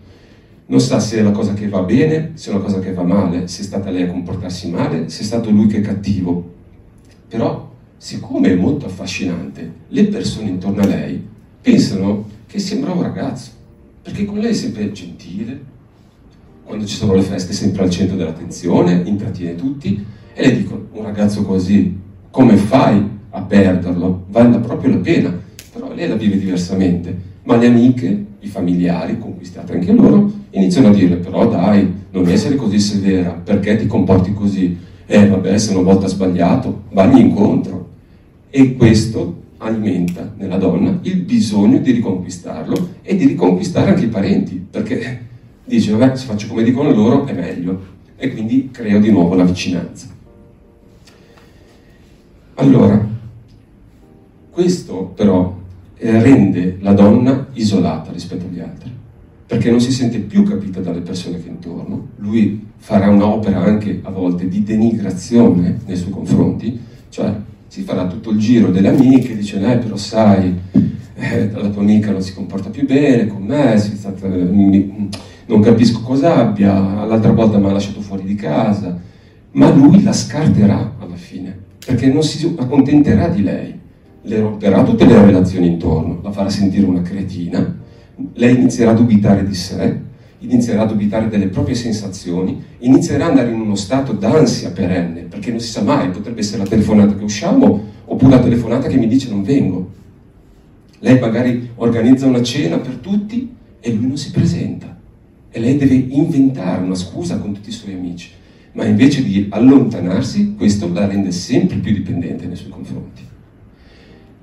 Non 0.67 0.81
sa 0.81 0.99
se 0.99 1.19
è 1.19 1.23
la 1.23 1.31
cosa 1.31 1.53
che 1.53 1.69
va 1.69 1.83
bene, 1.83 2.33
se 2.35 2.51
è 2.51 2.55
una 2.55 2.63
cosa 2.63 2.81
che 2.81 2.93
va 2.95 3.03
male, 3.03 3.49
se 3.49 3.61
è 3.61 3.65
stata 3.65 3.91
lei 3.91 4.05
a 4.05 4.11
comportarsi 4.11 4.71
male, 4.71 5.11
se 5.11 5.21
è 5.21 5.25
stato 5.25 5.51
lui 5.51 5.67
che 5.67 5.79
è 5.79 5.81
cattivo. 5.83 6.53
Però, 7.29 7.71
siccome 7.99 8.51
è 8.51 8.55
molto 8.55 8.87
affascinante, 8.87 9.73
le 9.89 10.05
persone 10.07 10.49
intorno 10.49 10.81
a 10.81 10.87
lei 10.87 11.23
pensano 11.61 12.31
che 12.47 12.59
sembra 12.59 12.93
un 12.93 13.03
ragazzo, 13.03 13.51
perché 14.03 14.25
con 14.25 14.39
lei 14.39 14.53
è 14.53 14.55
sempre 14.55 14.91
gentile, 14.93 15.73
quando 16.65 16.87
ci 16.87 16.97
sono 16.97 17.15
le 17.15 17.23
feste 17.23 17.53
è 17.53 17.55
sempre 17.55 17.83
al 17.83 17.91
centro 17.91 18.17
dell'attenzione, 18.17 19.03
intrattiene 19.05 19.55
tutti, 19.55 20.03
e 20.33 20.49
le 20.49 20.57
dicono, 20.57 20.87
un 20.93 21.03
ragazzo 21.03 21.43
così, 21.43 21.95
come 22.31 22.57
fai 22.57 23.14
perderlo, 23.45 24.25
vale 24.29 24.59
proprio 24.59 24.91
la 24.91 24.99
pena, 24.99 25.39
però 25.73 25.93
lei 25.93 26.09
la 26.09 26.17
vive 26.17 26.39
diversamente, 26.39 27.17
ma 27.45 27.57
le 27.57 27.67
amiche, 27.67 28.25
i 28.41 28.49
familiari, 28.49 29.19
conquistate 29.19 29.75
anche 29.75 29.93
loro, 29.93 30.31
iniziano 30.51 30.89
a 30.89 30.93
dire 30.93 31.17
però 31.17 31.49
dai, 31.49 31.93
non 32.11 32.29
essere 32.29 32.57
così 32.57 32.79
severa, 32.79 33.31
perché 33.31 33.77
ti 33.77 33.87
comporti 33.87 34.33
così? 34.33 34.77
Eh 35.07 35.29
vabbè, 35.29 35.59
se 35.59 35.73
una 35.75 35.83
volta 35.83 36.07
sbagliato, 36.07 36.85
vagli 36.93 37.19
incontro. 37.19 37.89
E 38.51 38.75
questo 38.77 39.43
alimenta 39.59 40.33
nella 40.37 40.57
donna 40.57 40.99
il 41.03 41.17
bisogno 41.17 41.79
di 41.79 41.93
riconquistarlo 41.93 42.91
e 43.03 43.17
di 43.17 43.27
riconquistare 43.27 43.91
anche 43.91 44.05
i 44.05 44.09
parenti, 44.09 44.65
perché 44.71 45.27
dice 45.65 45.93
vabbè, 45.93 46.17
se 46.17 46.27
faccio 46.27 46.49
come 46.49 46.63
dicono 46.63 46.91
loro 46.91 47.27
è 47.27 47.33
meglio 47.33 47.93
e 48.17 48.33
quindi 48.33 48.71
creo 48.71 49.01
di 49.01 49.11
nuovo 49.11 49.35
la 49.35 49.45
vicinanza. 49.45 50.07
Allora, 52.55 53.05
questo 54.55 55.13
però 55.17 55.53
eh, 55.99 56.23
rende 56.23 56.79
la 56.81 56.93
donna 56.93 57.49
isolata 57.55 58.13
rispetto 58.13 58.47
agli 58.47 58.61
altri, 58.61 58.91
perché 59.47 59.69
non 59.69 59.81
si 59.81 59.91
sente 59.91 60.19
più 60.21 60.45
capita 60.45 60.81
dalle 60.81 61.01
persone 61.01 61.43
che 61.43 61.49
intorno. 61.49 62.09
Lui 62.19 62.69
farà 62.77 63.09
un'opera 63.09 63.59
anche 63.59 63.99
a 64.03 64.11
volte 64.11 64.49
di 64.49 64.63
denigrazione 64.63 65.81
nei 65.85 65.97
suoi 65.97 66.13
confronti, 66.13 66.79
cioè 67.09 67.35
si 67.67 67.83
farà 67.83 68.07
tutto 68.07 68.31
il 68.31 68.39
giro 68.39 68.71
delle 68.71 68.89
amiche 68.89 69.37
dice, 69.37 69.59
eh 69.59 69.79
però 69.79 69.97
sai, 69.97 70.57
eh, 71.17 71.51
la 71.51 71.69
tua 71.69 71.83
amica 71.83 72.13
non 72.13 72.23
si 72.23 72.33
comporta 72.33 72.71
più 72.71 72.87
bene 72.87 73.27
con 73.27 73.43
me, 73.43 73.77
stata, 73.77 74.29
mi, 74.29 75.09
non 75.47 75.61
capisco 75.61 76.01
cosa 76.01 76.37
abbia, 76.37 77.05
l'altra 77.05 77.33
volta 77.33 77.59
mi 77.59 77.67
ha 77.67 77.73
lasciato 77.73 78.01
fuori 78.01 78.23
di 78.23 78.37
casa, 78.37 78.97
ma 79.53 79.71
lui 79.71 80.01
la 80.05 80.13
scarterà 80.13 80.95
alla 81.01 81.17
fine, 81.17 81.59
perché 81.85 82.07
non 82.07 82.23
si 82.23 82.55
accontenterà 82.57 83.27
di 83.27 83.43
lei 83.43 83.83
le 84.27 84.41
romperà 84.41 84.83
tutte 84.83 85.05
le 85.05 85.23
relazioni 85.23 85.67
intorno, 85.67 86.21
la 86.23 86.33
farà 86.33 86.49
sentire 86.49 86.87
una 86.87 87.03
cretina, 87.03 87.77
lei 88.35 88.57
inizierà 88.57 88.93
a 88.93 88.95
dubitare 88.95 89.47
di 89.47 89.55
sé, 89.55 90.01
inizierà 90.39 90.83
a 90.83 90.87
dubitare 90.87 91.29
delle 91.29 91.49
proprie 91.49 91.75
sensazioni, 91.75 92.63
inizierà 92.79 93.25
ad 93.25 93.31
andare 93.31 93.51
in 93.51 93.61
uno 93.61 93.75
stato 93.75 94.13
d'ansia 94.13 94.71
perenne, 94.71 95.23
perché 95.23 95.51
non 95.51 95.61
si 95.61 95.69
sa 95.69 95.83
mai, 95.83 96.09
potrebbe 96.09 96.41
essere 96.41 96.63
la 96.63 96.69
telefonata 96.69 97.15
che 97.15 97.25
usciamo 97.25 97.93
oppure 98.07 98.37
la 98.37 98.43
telefonata 98.43 98.89
che 98.89 98.97
mi 98.97 99.09
dice 99.09 99.29
non 99.29 99.43
vengo. 99.43 99.93
Lei 101.01 101.19
magari 101.19 101.71
organizza 101.77 102.27
una 102.27 102.43
cena 102.43 102.79
per 102.79 102.95
tutti 102.95 103.55
e 103.79 103.93
lui 103.93 104.07
non 104.07 104.17
si 104.17 104.31
presenta 104.31 104.99
e 105.51 105.61
lei 105.61 105.77
deve 105.77 105.95
inventare 105.95 106.83
una 106.83 106.95
scusa 106.95 107.39
con 107.39 107.53
tutti 107.53 107.69
i 107.69 107.73
suoi 107.73 107.93
amici, 107.93 108.31
ma 108.73 108.87
invece 108.87 109.23
di 109.23 109.49
allontanarsi, 109.51 110.55
questo 110.57 110.91
la 110.91 111.07
rende 111.07 111.31
sempre 111.31 111.77
più 111.77 111.93
dipendente 111.93 112.47
nei 112.47 112.57
suoi 112.57 112.71
confronti. 112.71 113.33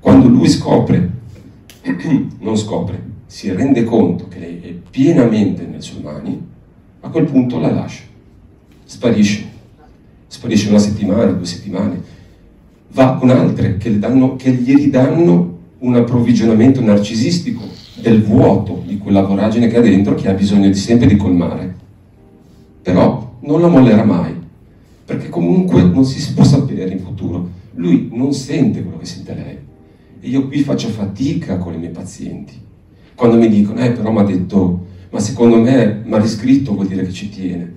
Quando 0.02 0.28
lui 0.28 0.50
scopre, 0.50 1.10
non 2.40 2.58
scopre, 2.58 3.02
si 3.28 3.52
rende 3.52 3.84
conto 3.84 4.28
che 4.28 4.40
lei 4.40 4.60
è 4.62 4.74
pienamente 4.90 5.64
nelle 5.64 5.82
sue 5.82 6.02
mani, 6.02 6.42
a 7.02 7.10
quel 7.10 7.26
punto 7.26 7.60
la 7.60 7.72
lascia, 7.72 8.02
sparisce, 8.84 9.46
sparisce 10.26 10.70
una 10.70 10.80
settimana, 10.80 11.32
due 11.32 11.46
settimane, 11.46 12.02
va 12.94 13.14
con 13.14 13.30
altre 13.30 13.78
che, 13.78 14.00
danno, 14.00 14.36
che 14.36 14.52
gli 14.52 14.74
ridanno 14.74 15.60
un 15.78 15.96
approvvigionamento 15.96 16.82
narcisistico 16.82 17.62
del 18.02 18.24
vuoto 18.24 18.82
di 18.86 18.98
quella 18.98 19.22
voragine 19.22 19.68
che 19.68 19.78
ha 19.78 19.82
dentro 19.82 20.16
che 20.16 20.30
ha 20.30 20.34
bisogno 20.34 20.68
di 20.68 20.74
sempre 20.76 21.08
di 21.08 21.16
colmare. 21.16 21.76
Però 22.82 23.36
non 23.42 23.62
la 23.62 23.68
mollerà 23.68 24.04
mai, 24.04 24.34
perché 25.06 25.30
comunque 25.30 25.84
non 25.84 26.04
si 26.06 26.34
può 26.34 26.44
sapere 26.44 26.90
in 26.90 27.00
futuro. 27.00 27.50
Lui 27.76 28.10
non 28.12 28.34
sente 28.34 28.82
quello 28.82 28.98
che 28.98 29.06
sente 29.06 29.34
lei. 29.36 29.61
E 30.24 30.30
io 30.30 30.48
qui 30.48 30.62
faccio 30.62 30.90
fatica 30.90 31.58
con 31.58 31.74
i 31.74 31.78
miei 31.78 31.92
pazienti. 31.92 32.54
Quando 33.16 33.38
mi 33.38 33.50
dicono, 33.50 33.80
eh 33.80 33.92
però 33.92 34.12
mi 34.12 34.20
ha 34.20 34.24
detto, 34.24 34.86
ma 35.10 35.20
secondo 35.20 35.58
me 35.58 36.04
mi 36.06 36.14
ha 36.14 36.20
riscritto 36.20 36.76
vuol 36.76 36.86
dire 36.86 37.04
che 37.04 37.12
ci 37.12 37.30
tiene. 37.30 37.74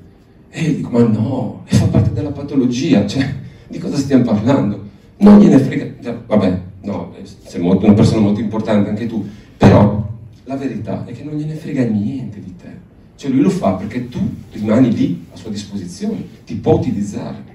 E 0.50 0.62
io 0.62 0.74
dico, 0.74 0.90
ma 0.90 1.02
no, 1.06 1.62
fa 1.64 1.86
parte 1.86 2.12
della 2.12 2.32
patologia, 2.32 3.06
cioè, 3.06 3.34
di 3.66 3.78
cosa 3.78 3.96
stiamo 3.96 4.24
parlando? 4.24 4.82
Non 5.16 5.40
gliene 5.40 5.58
frega, 5.58 6.22
vabbè, 6.26 6.60
no, 6.82 7.14
sei 7.22 7.62
molto, 7.62 7.86
una 7.86 7.94
persona 7.94 8.20
molto 8.20 8.40
importante 8.40 8.90
anche 8.90 9.06
tu, 9.06 9.26
però 9.56 10.06
la 10.44 10.56
verità 10.56 11.06
è 11.06 11.12
che 11.12 11.24
non 11.24 11.36
gliene 11.36 11.54
frega 11.54 11.82
niente 11.84 12.40
di 12.40 12.54
te. 12.56 12.68
Cioè 13.16 13.30
lui 13.30 13.40
lo 13.40 13.50
fa 13.50 13.72
perché 13.72 14.10
tu 14.10 14.18
rimani 14.52 14.92
lì 14.92 15.24
a 15.32 15.36
sua 15.36 15.50
disposizione, 15.50 16.22
ti 16.44 16.56
può 16.56 16.74
utilizzare. 16.74 17.52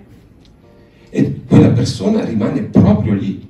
E 1.11 1.41
quella 1.47 1.69
persona 1.69 2.25
rimane 2.25 2.61
proprio 2.61 3.13
lì 3.13 3.48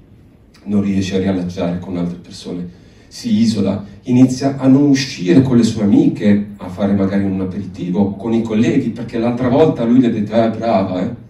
non 0.70 0.82
riesce 0.82 1.16
a 1.16 1.20
riallacciare 1.20 1.80
con 1.80 1.98
altre 1.98 2.18
persone, 2.18 2.78
si 3.08 3.40
isola, 3.40 3.84
inizia 4.04 4.58
a 4.58 4.68
non 4.68 4.84
uscire 4.84 5.42
con 5.42 5.58
le 5.58 5.64
sue 5.64 5.84
amiche, 5.84 6.50
a 6.58 6.70
fare 6.70 6.94
magari 6.94 7.24
un 7.24 7.42
aperitivo 7.42 8.12
con 8.12 8.34
i 8.34 8.44
colleghi, 8.44 8.90
perché 8.90 9.18
l'altra 9.18 9.50
volta 9.50 9.84
lui 9.84 10.00
le 10.00 10.08
ha 10.08 10.12
detto, 10.12 10.34
eh 10.34 10.50
brava, 10.52 11.02
eh? 11.02 11.28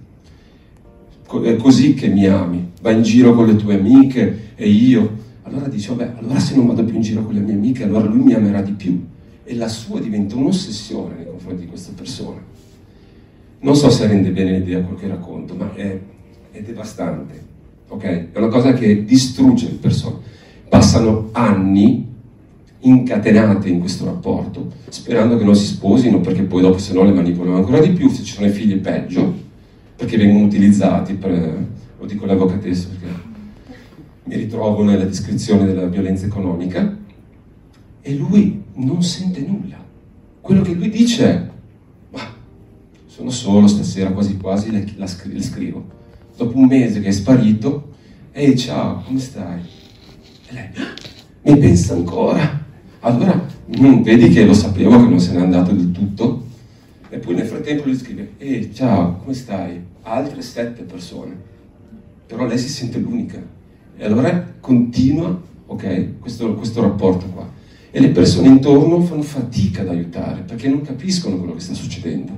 è 1.43 1.55
così 1.55 1.93
che 1.93 2.09
mi 2.09 2.27
ami, 2.27 2.71
vai 2.81 2.95
in 2.95 3.03
giro 3.03 3.33
con 3.33 3.47
le 3.47 3.55
tue 3.55 3.75
amiche 3.75 4.51
e 4.55 4.67
io. 4.67 5.27
Allora 5.43 5.67
dice, 5.67 5.95
vabbè, 5.95 6.15
allora 6.19 6.37
se 6.37 6.55
non 6.55 6.67
vado 6.67 6.83
più 6.83 6.95
in 6.95 7.01
giro 7.01 7.23
con 7.23 7.33
le 7.33 7.39
mie 7.39 7.53
amiche, 7.53 7.83
allora 7.83 8.07
lui 8.07 8.23
mi 8.23 8.33
amerà 8.33 8.61
di 8.61 8.73
più. 8.73 9.03
E 9.43 9.55
la 9.55 9.67
sua 9.67 9.99
diventa 9.99 10.35
un'ossessione 10.35 11.15
nei 11.15 11.25
confronti 11.25 11.61
di 11.61 11.67
questa 11.67 11.91
persona. 11.95 12.39
Non 13.61 13.75
so 13.75 13.89
se 13.89 14.05
rende 14.05 14.29
bene 14.31 14.59
l'idea 14.59 14.81
quel 14.81 14.99
che 14.99 15.07
racconto, 15.07 15.55
ma 15.55 15.73
è, 15.73 15.99
è 16.51 16.61
devastante 16.61 17.48
ok? 17.89 18.03
È 18.31 18.37
una 18.37 18.47
cosa 18.47 18.73
che 18.73 19.03
distrugge 19.03 19.67
le 19.67 19.75
persone. 19.75 20.17
Passano 20.69 21.29
anni 21.33 22.07
incatenate 22.81 23.67
in 23.67 23.79
questo 23.79 24.05
rapporto, 24.05 24.71
sperando 24.87 25.37
che 25.37 25.43
non 25.43 25.55
si 25.55 25.65
sposino 25.65 26.21
perché 26.21 26.43
poi 26.43 26.61
dopo 26.61 26.77
se 26.77 26.93
no 26.93 27.03
le 27.03 27.11
manipolano 27.11 27.57
ancora 27.57 27.79
di 27.79 27.89
più, 27.89 28.09
se 28.09 28.23
ci 28.23 28.33
sono 28.33 28.47
i 28.47 28.51
figli 28.51 28.77
peggio, 28.77 29.33
perché 29.95 30.17
vengono 30.17 30.45
utilizzati 30.45 31.13
per, 31.15 31.67
lo 31.99 32.05
dico 32.05 32.23
all'avvocatessa 32.23 32.87
perché 32.87 33.27
mi 34.23 34.35
ritrovo 34.35 34.83
nella 34.83 35.05
descrizione 35.05 35.65
della 35.65 35.87
violenza 35.87 36.25
economica, 36.25 36.97
e 38.01 38.15
lui 38.15 38.63
non 38.75 39.03
sente 39.03 39.41
nulla. 39.41 39.77
Quello 40.39 40.61
che 40.61 40.73
lui 40.73 40.89
dice 40.89 41.25
è, 41.25 41.47
ma 42.11 42.21
sono 43.07 43.29
solo 43.29 43.67
stasera 43.67 44.11
quasi 44.11 44.37
quasi, 44.37 44.71
le, 44.71 44.85
la, 44.95 45.07
le 45.23 45.41
scrivo. 45.41 45.97
Dopo 46.39 46.57
un 46.57 46.67
mese 46.67 47.01
che 47.01 47.09
è 47.09 47.11
sparito, 47.11 47.89
ehi 48.31 48.57
ciao, 48.57 49.03
come 49.05 49.19
stai? 49.19 49.59
E 50.47 50.53
lei, 50.53 50.69
mi 51.41 51.57
pensa 51.57 51.95
ancora? 51.95 52.65
Allora, 53.01 53.45
mm, 53.77 54.01
vedi 54.03 54.29
che 54.29 54.45
lo 54.45 54.53
sapevo 54.53 55.03
che 55.03 55.09
non 55.09 55.19
se 55.19 55.33
n'è 55.33 55.41
andato 55.41 55.73
del 55.73 55.91
tutto? 55.91 56.45
E 57.09 57.17
poi 57.17 57.35
nel 57.35 57.45
frattempo 57.45 57.83
lui 57.83 57.97
scrive, 57.97 58.35
ehi 58.37 58.73
ciao, 58.73 59.17
come 59.17 59.33
stai? 59.33 59.81
Altre 60.03 60.41
sette 60.41 60.83
persone. 60.83 61.35
Però 62.25 62.45
lei 62.45 62.57
si 62.57 62.69
sente 62.69 62.99
l'unica. 62.99 63.43
E 63.97 64.05
allora 64.05 64.53
continua, 64.61 65.37
ok, 65.65 66.19
questo, 66.21 66.55
questo 66.55 66.81
rapporto 66.81 67.25
qua 67.25 67.51
e 67.91 67.99
le 67.99 68.11
persone 68.11 68.47
intorno 68.47 69.01
fanno 69.01 69.23
fatica 69.23 69.81
ad 69.81 69.89
aiutare 69.89 70.43
perché 70.43 70.69
non 70.69 70.83
capiscono 70.83 71.37
quello 71.37 71.55
che 71.55 71.59
sta 71.59 71.73
succedendo. 71.73 72.31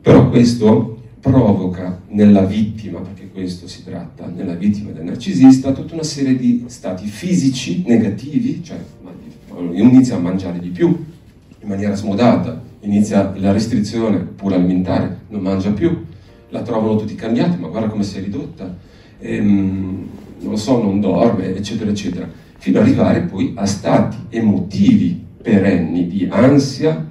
Però 0.00 0.30
questo 0.30 0.98
provoca 1.20 2.00
nella 2.08 2.42
vittima, 2.42 3.00
perché 3.00 3.28
questo 3.30 3.68
si 3.68 3.84
tratta, 3.84 4.26
nella 4.26 4.54
vittima 4.54 4.90
del 4.90 5.04
narcisista, 5.04 5.72
tutta 5.72 5.94
una 5.94 6.02
serie 6.02 6.36
di 6.36 6.64
stati 6.66 7.06
fisici 7.06 7.84
negativi, 7.86 8.62
cioè 8.64 8.78
inizia 9.72 10.16
a 10.16 10.18
mangiare 10.18 10.58
di 10.58 10.68
più 10.68 10.88
in 10.88 11.68
maniera 11.68 11.94
smodata, 11.94 12.62
inizia 12.80 13.32
la 13.36 13.52
restrizione 13.52 14.18
pure 14.18 14.54
alimentare, 14.54 15.20
non 15.28 15.42
mangia 15.42 15.70
più, 15.72 16.04
la 16.48 16.62
trovano 16.62 16.96
tutti 16.96 17.14
cambiati, 17.14 17.58
ma 17.58 17.68
guarda 17.68 17.88
come 17.88 18.02
si 18.02 18.18
è 18.18 18.22
ridotta, 18.22 18.74
ehm, 19.18 20.08
non 20.40 20.50
lo 20.50 20.56
so, 20.56 20.82
non 20.82 21.00
dorme, 21.00 21.54
eccetera, 21.54 21.90
eccetera 21.90 22.48
fino 22.60 22.78
ad 22.78 22.84
arrivare 22.84 23.22
poi 23.22 23.52
a 23.56 23.64
stati 23.64 24.18
emotivi 24.28 25.18
perenni 25.42 26.06
di 26.06 26.28
ansia 26.30 27.08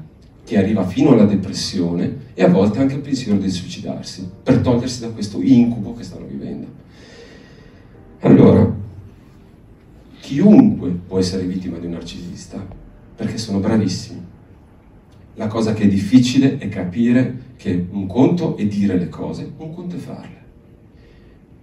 che 0.49 0.57
arriva 0.57 0.83
fino 0.83 1.11
alla 1.11 1.25
depressione 1.25 2.31
e 2.33 2.43
a 2.43 2.47
volte 2.47 2.79
anche 2.79 2.95
al 2.95 3.01
pensiero 3.01 3.37
di 3.37 3.51
suicidarsi 3.51 4.27
per 4.41 4.61
togliersi 4.61 5.01
da 5.01 5.09
questo 5.09 5.39
incubo 5.43 5.93
che 5.93 6.01
stanno 6.01 6.25
vivendo. 6.25 6.65
Allora, 8.21 8.75
chiunque 10.21 10.89
può 11.05 11.19
essere 11.19 11.43
vittima 11.43 11.77
di 11.77 11.85
un 11.85 11.91
narcisista 11.91 12.65
perché 13.15 13.37
sono 13.37 13.59
bravissimi. 13.59 14.25
La 15.35 15.45
cosa 15.45 15.73
che 15.73 15.83
è 15.83 15.87
difficile 15.87 16.57
è 16.57 16.67
capire 16.67 17.53
che 17.55 17.85
un 17.91 18.07
conto 18.07 18.57
è 18.57 18.65
dire 18.65 18.97
le 18.97 19.07
cose, 19.07 19.51
un 19.55 19.71
conto 19.71 19.97
è 19.97 19.99
farle. 19.99 20.37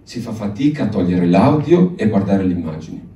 Si 0.03 0.21
fa 0.21 0.31
fatica 0.31 0.85
a 0.85 0.87
togliere 0.87 1.25
l'audio 1.25 1.97
e 1.97 2.07
guardare 2.07 2.45
le 2.45 2.53
immagini 2.53 3.07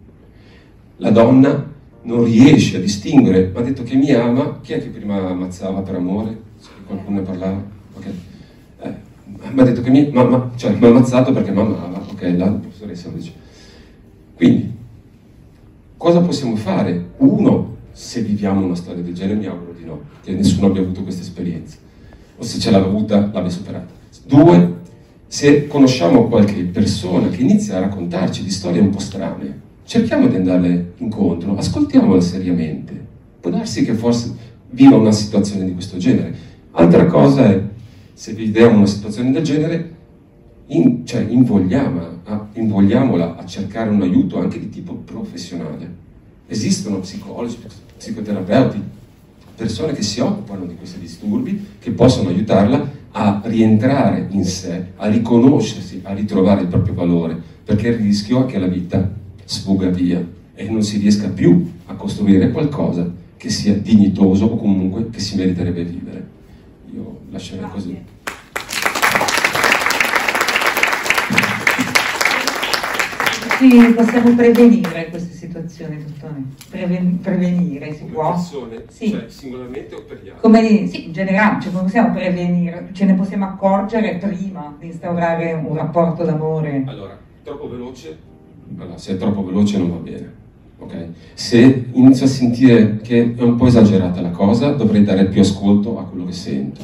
la 1.02 1.10
donna 1.10 1.71
non 2.04 2.24
riesce 2.24 2.78
a 2.78 2.80
distinguere, 2.80 3.52
mi 3.54 3.58
ha 3.58 3.62
detto 3.62 3.84
che 3.84 3.96
mi 3.96 4.12
ama, 4.12 4.60
chi 4.62 4.74
è 4.74 4.82
che 4.82 4.88
prima 4.88 5.30
ammazzava 5.30 5.82
per 5.82 5.96
amore? 5.96 6.50
Qualcuno 6.86 7.20
ne 7.20 7.26
parlava? 7.26 7.64
Okay. 7.96 8.14
Eh, 8.80 8.94
mi 9.52 9.60
ha 9.60 9.64
detto 9.64 9.82
che 9.82 9.90
mi, 9.90 10.10
ma, 10.12 10.24
ma, 10.24 10.52
cioè, 10.56 10.76
ha 10.80 10.88
ammazzato 10.88 11.32
perché 11.32 11.52
mi 11.52 11.60
amava, 11.60 12.04
ok, 12.12 12.34
la 12.36 12.48
professoressa 12.48 13.10
lo 13.10 13.16
dice. 13.16 13.34
Quindi, 14.36 14.72
cosa 15.98 16.22
possiamo 16.22 16.56
fare? 16.56 17.12
Uno, 17.18 17.78
se 17.92 18.22
viviamo 18.22 18.66
una 18.66 18.76
storia 18.76 19.04
del 19.04 19.14
genere, 19.14 19.40
mi 19.40 19.46
auguro 19.46 19.74
di 19.78 19.86
no, 19.86 20.02
che 20.24 20.32
nessuno 20.34 20.68
abbia 20.68 20.82
avuto 20.82 21.04
questa 21.04 21.22
esperienza, 21.22 21.78
o 22.38 22.44
se 22.44 22.60
ce 22.60 22.72
l'ha 22.72 22.78
avuta, 22.78 23.30
l'abbia 23.32 23.50
superata. 23.50 23.94
Due, 24.26 24.80
se 25.28 25.68
conosciamo 25.68 26.28
qualche 26.28 26.64
persona 26.64 27.30
che 27.30 27.42
inizia 27.42 27.78
a 27.78 27.82
raccontarci 27.82 28.44
di 28.44 28.50
storie 28.50 28.82
un 28.82 28.90
po' 28.90 29.00
strane, 29.00 29.70
cerchiamo 29.92 30.28
di 30.28 30.38
andarle 30.38 30.94
incontro, 31.00 31.58
ascoltiamola 31.58 32.22
seriamente. 32.22 32.98
Può 33.42 33.52
darsi 33.52 33.84
che 33.84 33.94
forse 33.94 34.34
viva 34.70 34.96
una 34.96 35.12
situazione 35.12 35.66
di 35.66 35.74
questo 35.74 35.98
genere. 35.98 36.34
Altra 36.72 37.08
cosa 37.08 37.52
è, 37.52 37.62
se 38.14 38.32
viviamo 38.32 38.78
una 38.78 38.86
situazione 38.86 39.32
del 39.32 39.44
genere, 39.44 39.96
in, 40.68 41.06
cioè, 41.06 41.26
invogliamola, 41.28 42.50
invogliamola 42.54 43.36
a 43.36 43.46
cercare 43.46 43.90
un 43.90 44.02
aiuto 44.02 44.40
anche 44.40 44.60
di 44.60 44.70
tipo 44.70 44.94
professionale. 44.94 45.94
Esistono 46.48 47.00
psicologi, 47.00 47.58
psicoterapeuti, 47.98 48.82
persone 49.58 49.92
che 49.92 50.04
si 50.04 50.22
occupano 50.22 50.64
di 50.68 50.76
questi 50.78 51.00
disturbi, 51.00 51.66
che 51.80 51.92
possono 51.92 52.30
aiutarla 52.30 52.90
a 53.12 53.42
rientrare 53.44 54.28
in 54.30 54.46
sé, 54.46 54.86
a 54.96 55.10
riconoscersi, 55.10 56.00
a 56.04 56.14
ritrovare 56.14 56.62
il 56.62 56.68
proprio 56.68 56.94
valore, 56.94 57.38
perché 57.66 57.90
il 57.90 57.96
rischio 57.96 58.48
è 58.48 58.50
che 58.50 58.58
la 58.58 58.68
vita 58.68 59.20
sfuga 59.52 59.90
via 59.90 60.26
e 60.56 60.70
non 60.70 60.82
si 60.82 60.98
riesca 60.98 61.28
più 61.30 61.72
a 61.88 61.96
costruire 61.96 62.52
qualcosa 62.52 63.12
che 63.36 63.50
sia 63.50 63.74
dignitoso 63.74 64.46
o 64.46 64.56
comunque 64.56 65.10
che 65.10 65.20
si 65.20 65.36
meriterebbe 65.36 65.84
vivere. 65.84 66.28
Io 66.94 67.20
lascerei 67.32 67.70
così. 67.70 68.00
Sì, 73.58 73.94
possiamo 73.94 74.34
prevenire 74.36 75.10
queste 75.10 75.34
situazioni, 75.34 76.04
dottore? 76.04 76.42
Preven- 76.70 77.20
prevenire, 77.20 77.94
si 77.94 78.00
Come 78.02 78.12
può? 78.14 78.32
persone, 78.32 78.86
sì. 78.90 79.10
cioè 79.12 79.26
singolarmente 79.28 79.94
o 79.96 80.02
per 80.04 80.22
gli 80.24 80.30
altri? 80.30 80.42
Come, 80.42 80.88
sì, 80.88 81.06
in 81.08 81.12
generale, 81.12 81.62
cioè, 81.62 81.72
possiamo 81.72 82.12
prevenire, 82.14 82.90
ce 82.94 83.06
ne 83.06 83.14
possiamo 83.14 83.46
accorgere 83.46 84.16
prima 84.16 84.76
di 84.80 84.88
instaurare 84.88 85.54
un 85.54 85.76
rapporto 85.76 86.24
d'amore. 86.24 86.84
Allora, 86.88 87.16
troppo 87.44 87.70
veloce 87.70 88.18
allora, 88.78 88.98
se 88.98 89.14
è 89.14 89.18
troppo 89.18 89.44
veloce 89.44 89.78
non 89.78 89.90
va 89.90 89.98
bene. 89.98 90.40
Okay? 90.80 91.08
Se 91.34 91.86
inizio 91.94 92.26
a 92.26 92.30
sentire 92.30 93.00
che 93.02 93.36
è 93.36 93.42
un 93.42 93.56
po' 93.56 93.68
esagerata 93.68 94.22
la 94.22 94.32
cosa, 94.32 94.72
dovrei 94.72 95.04
dare 95.04 95.26
più 95.26 95.42
ascolto 95.42 96.00
a 96.00 96.04
quello 96.04 96.26
che 96.26 96.34
sento. 96.34 96.82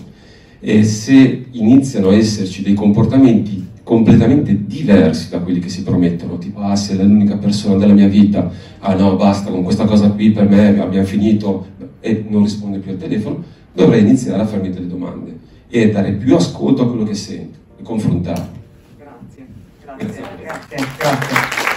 E 0.60 0.84
se 0.84 1.46
iniziano 1.52 2.10
a 2.10 2.16
esserci 2.16 2.64
dei 2.64 2.74
comportamenti 2.74 3.66
completamente 3.84 4.66
diversi 4.66 5.30
da 5.30 5.40
quelli 5.40 5.60
che 5.60 5.70
si 5.70 5.84
promettono, 5.84 6.38
tipo 6.38 6.60
ah 6.60 6.76
sei 6.76 6.98
l'unica 6.98 7.38
persona 7.38 7.78
della 7.78 7.94
mia 7.94 8.08
vita, 8.08 8.52
ah 8.80 8.94
no 8.96 9.16
basta 9.16 9.50
con 9.50 9.64
questa 9.64 9.86
cosa 9.86 10.10
qui 10.10 10.32
per 10.32 10.50
me 10.50 10.80
abbiamo 10.80 11.06
finito 11.06 11.68
e 12.02 12.26
non 12.28 12.44
risponde 12.44 12.80
più 12.80 12.92
al 12.92 12.98
telefono, 12.98 13.44
dovrei 13.74 14.02
iniziare 14.02 14.42
a 14.42 14.46
farmi 14.46 14.72
delle 14.72 14.88
domande 14.88 15.38
e 15.70 15.90
dare 15.90 16.12
più 16.14 16.36
ascolto 16.36 16.84
a 16.84 16.88
quello 16.88 17.04
che 17.04 17.14
sento 17.14 17.58
e 17.80 17.84
confrontarmi. 17.84 18.58
Grazie, 18.98 19.48
grazie, 19.84 20.22
grazie. 20.42 20.78
grazie. 20.98 21.77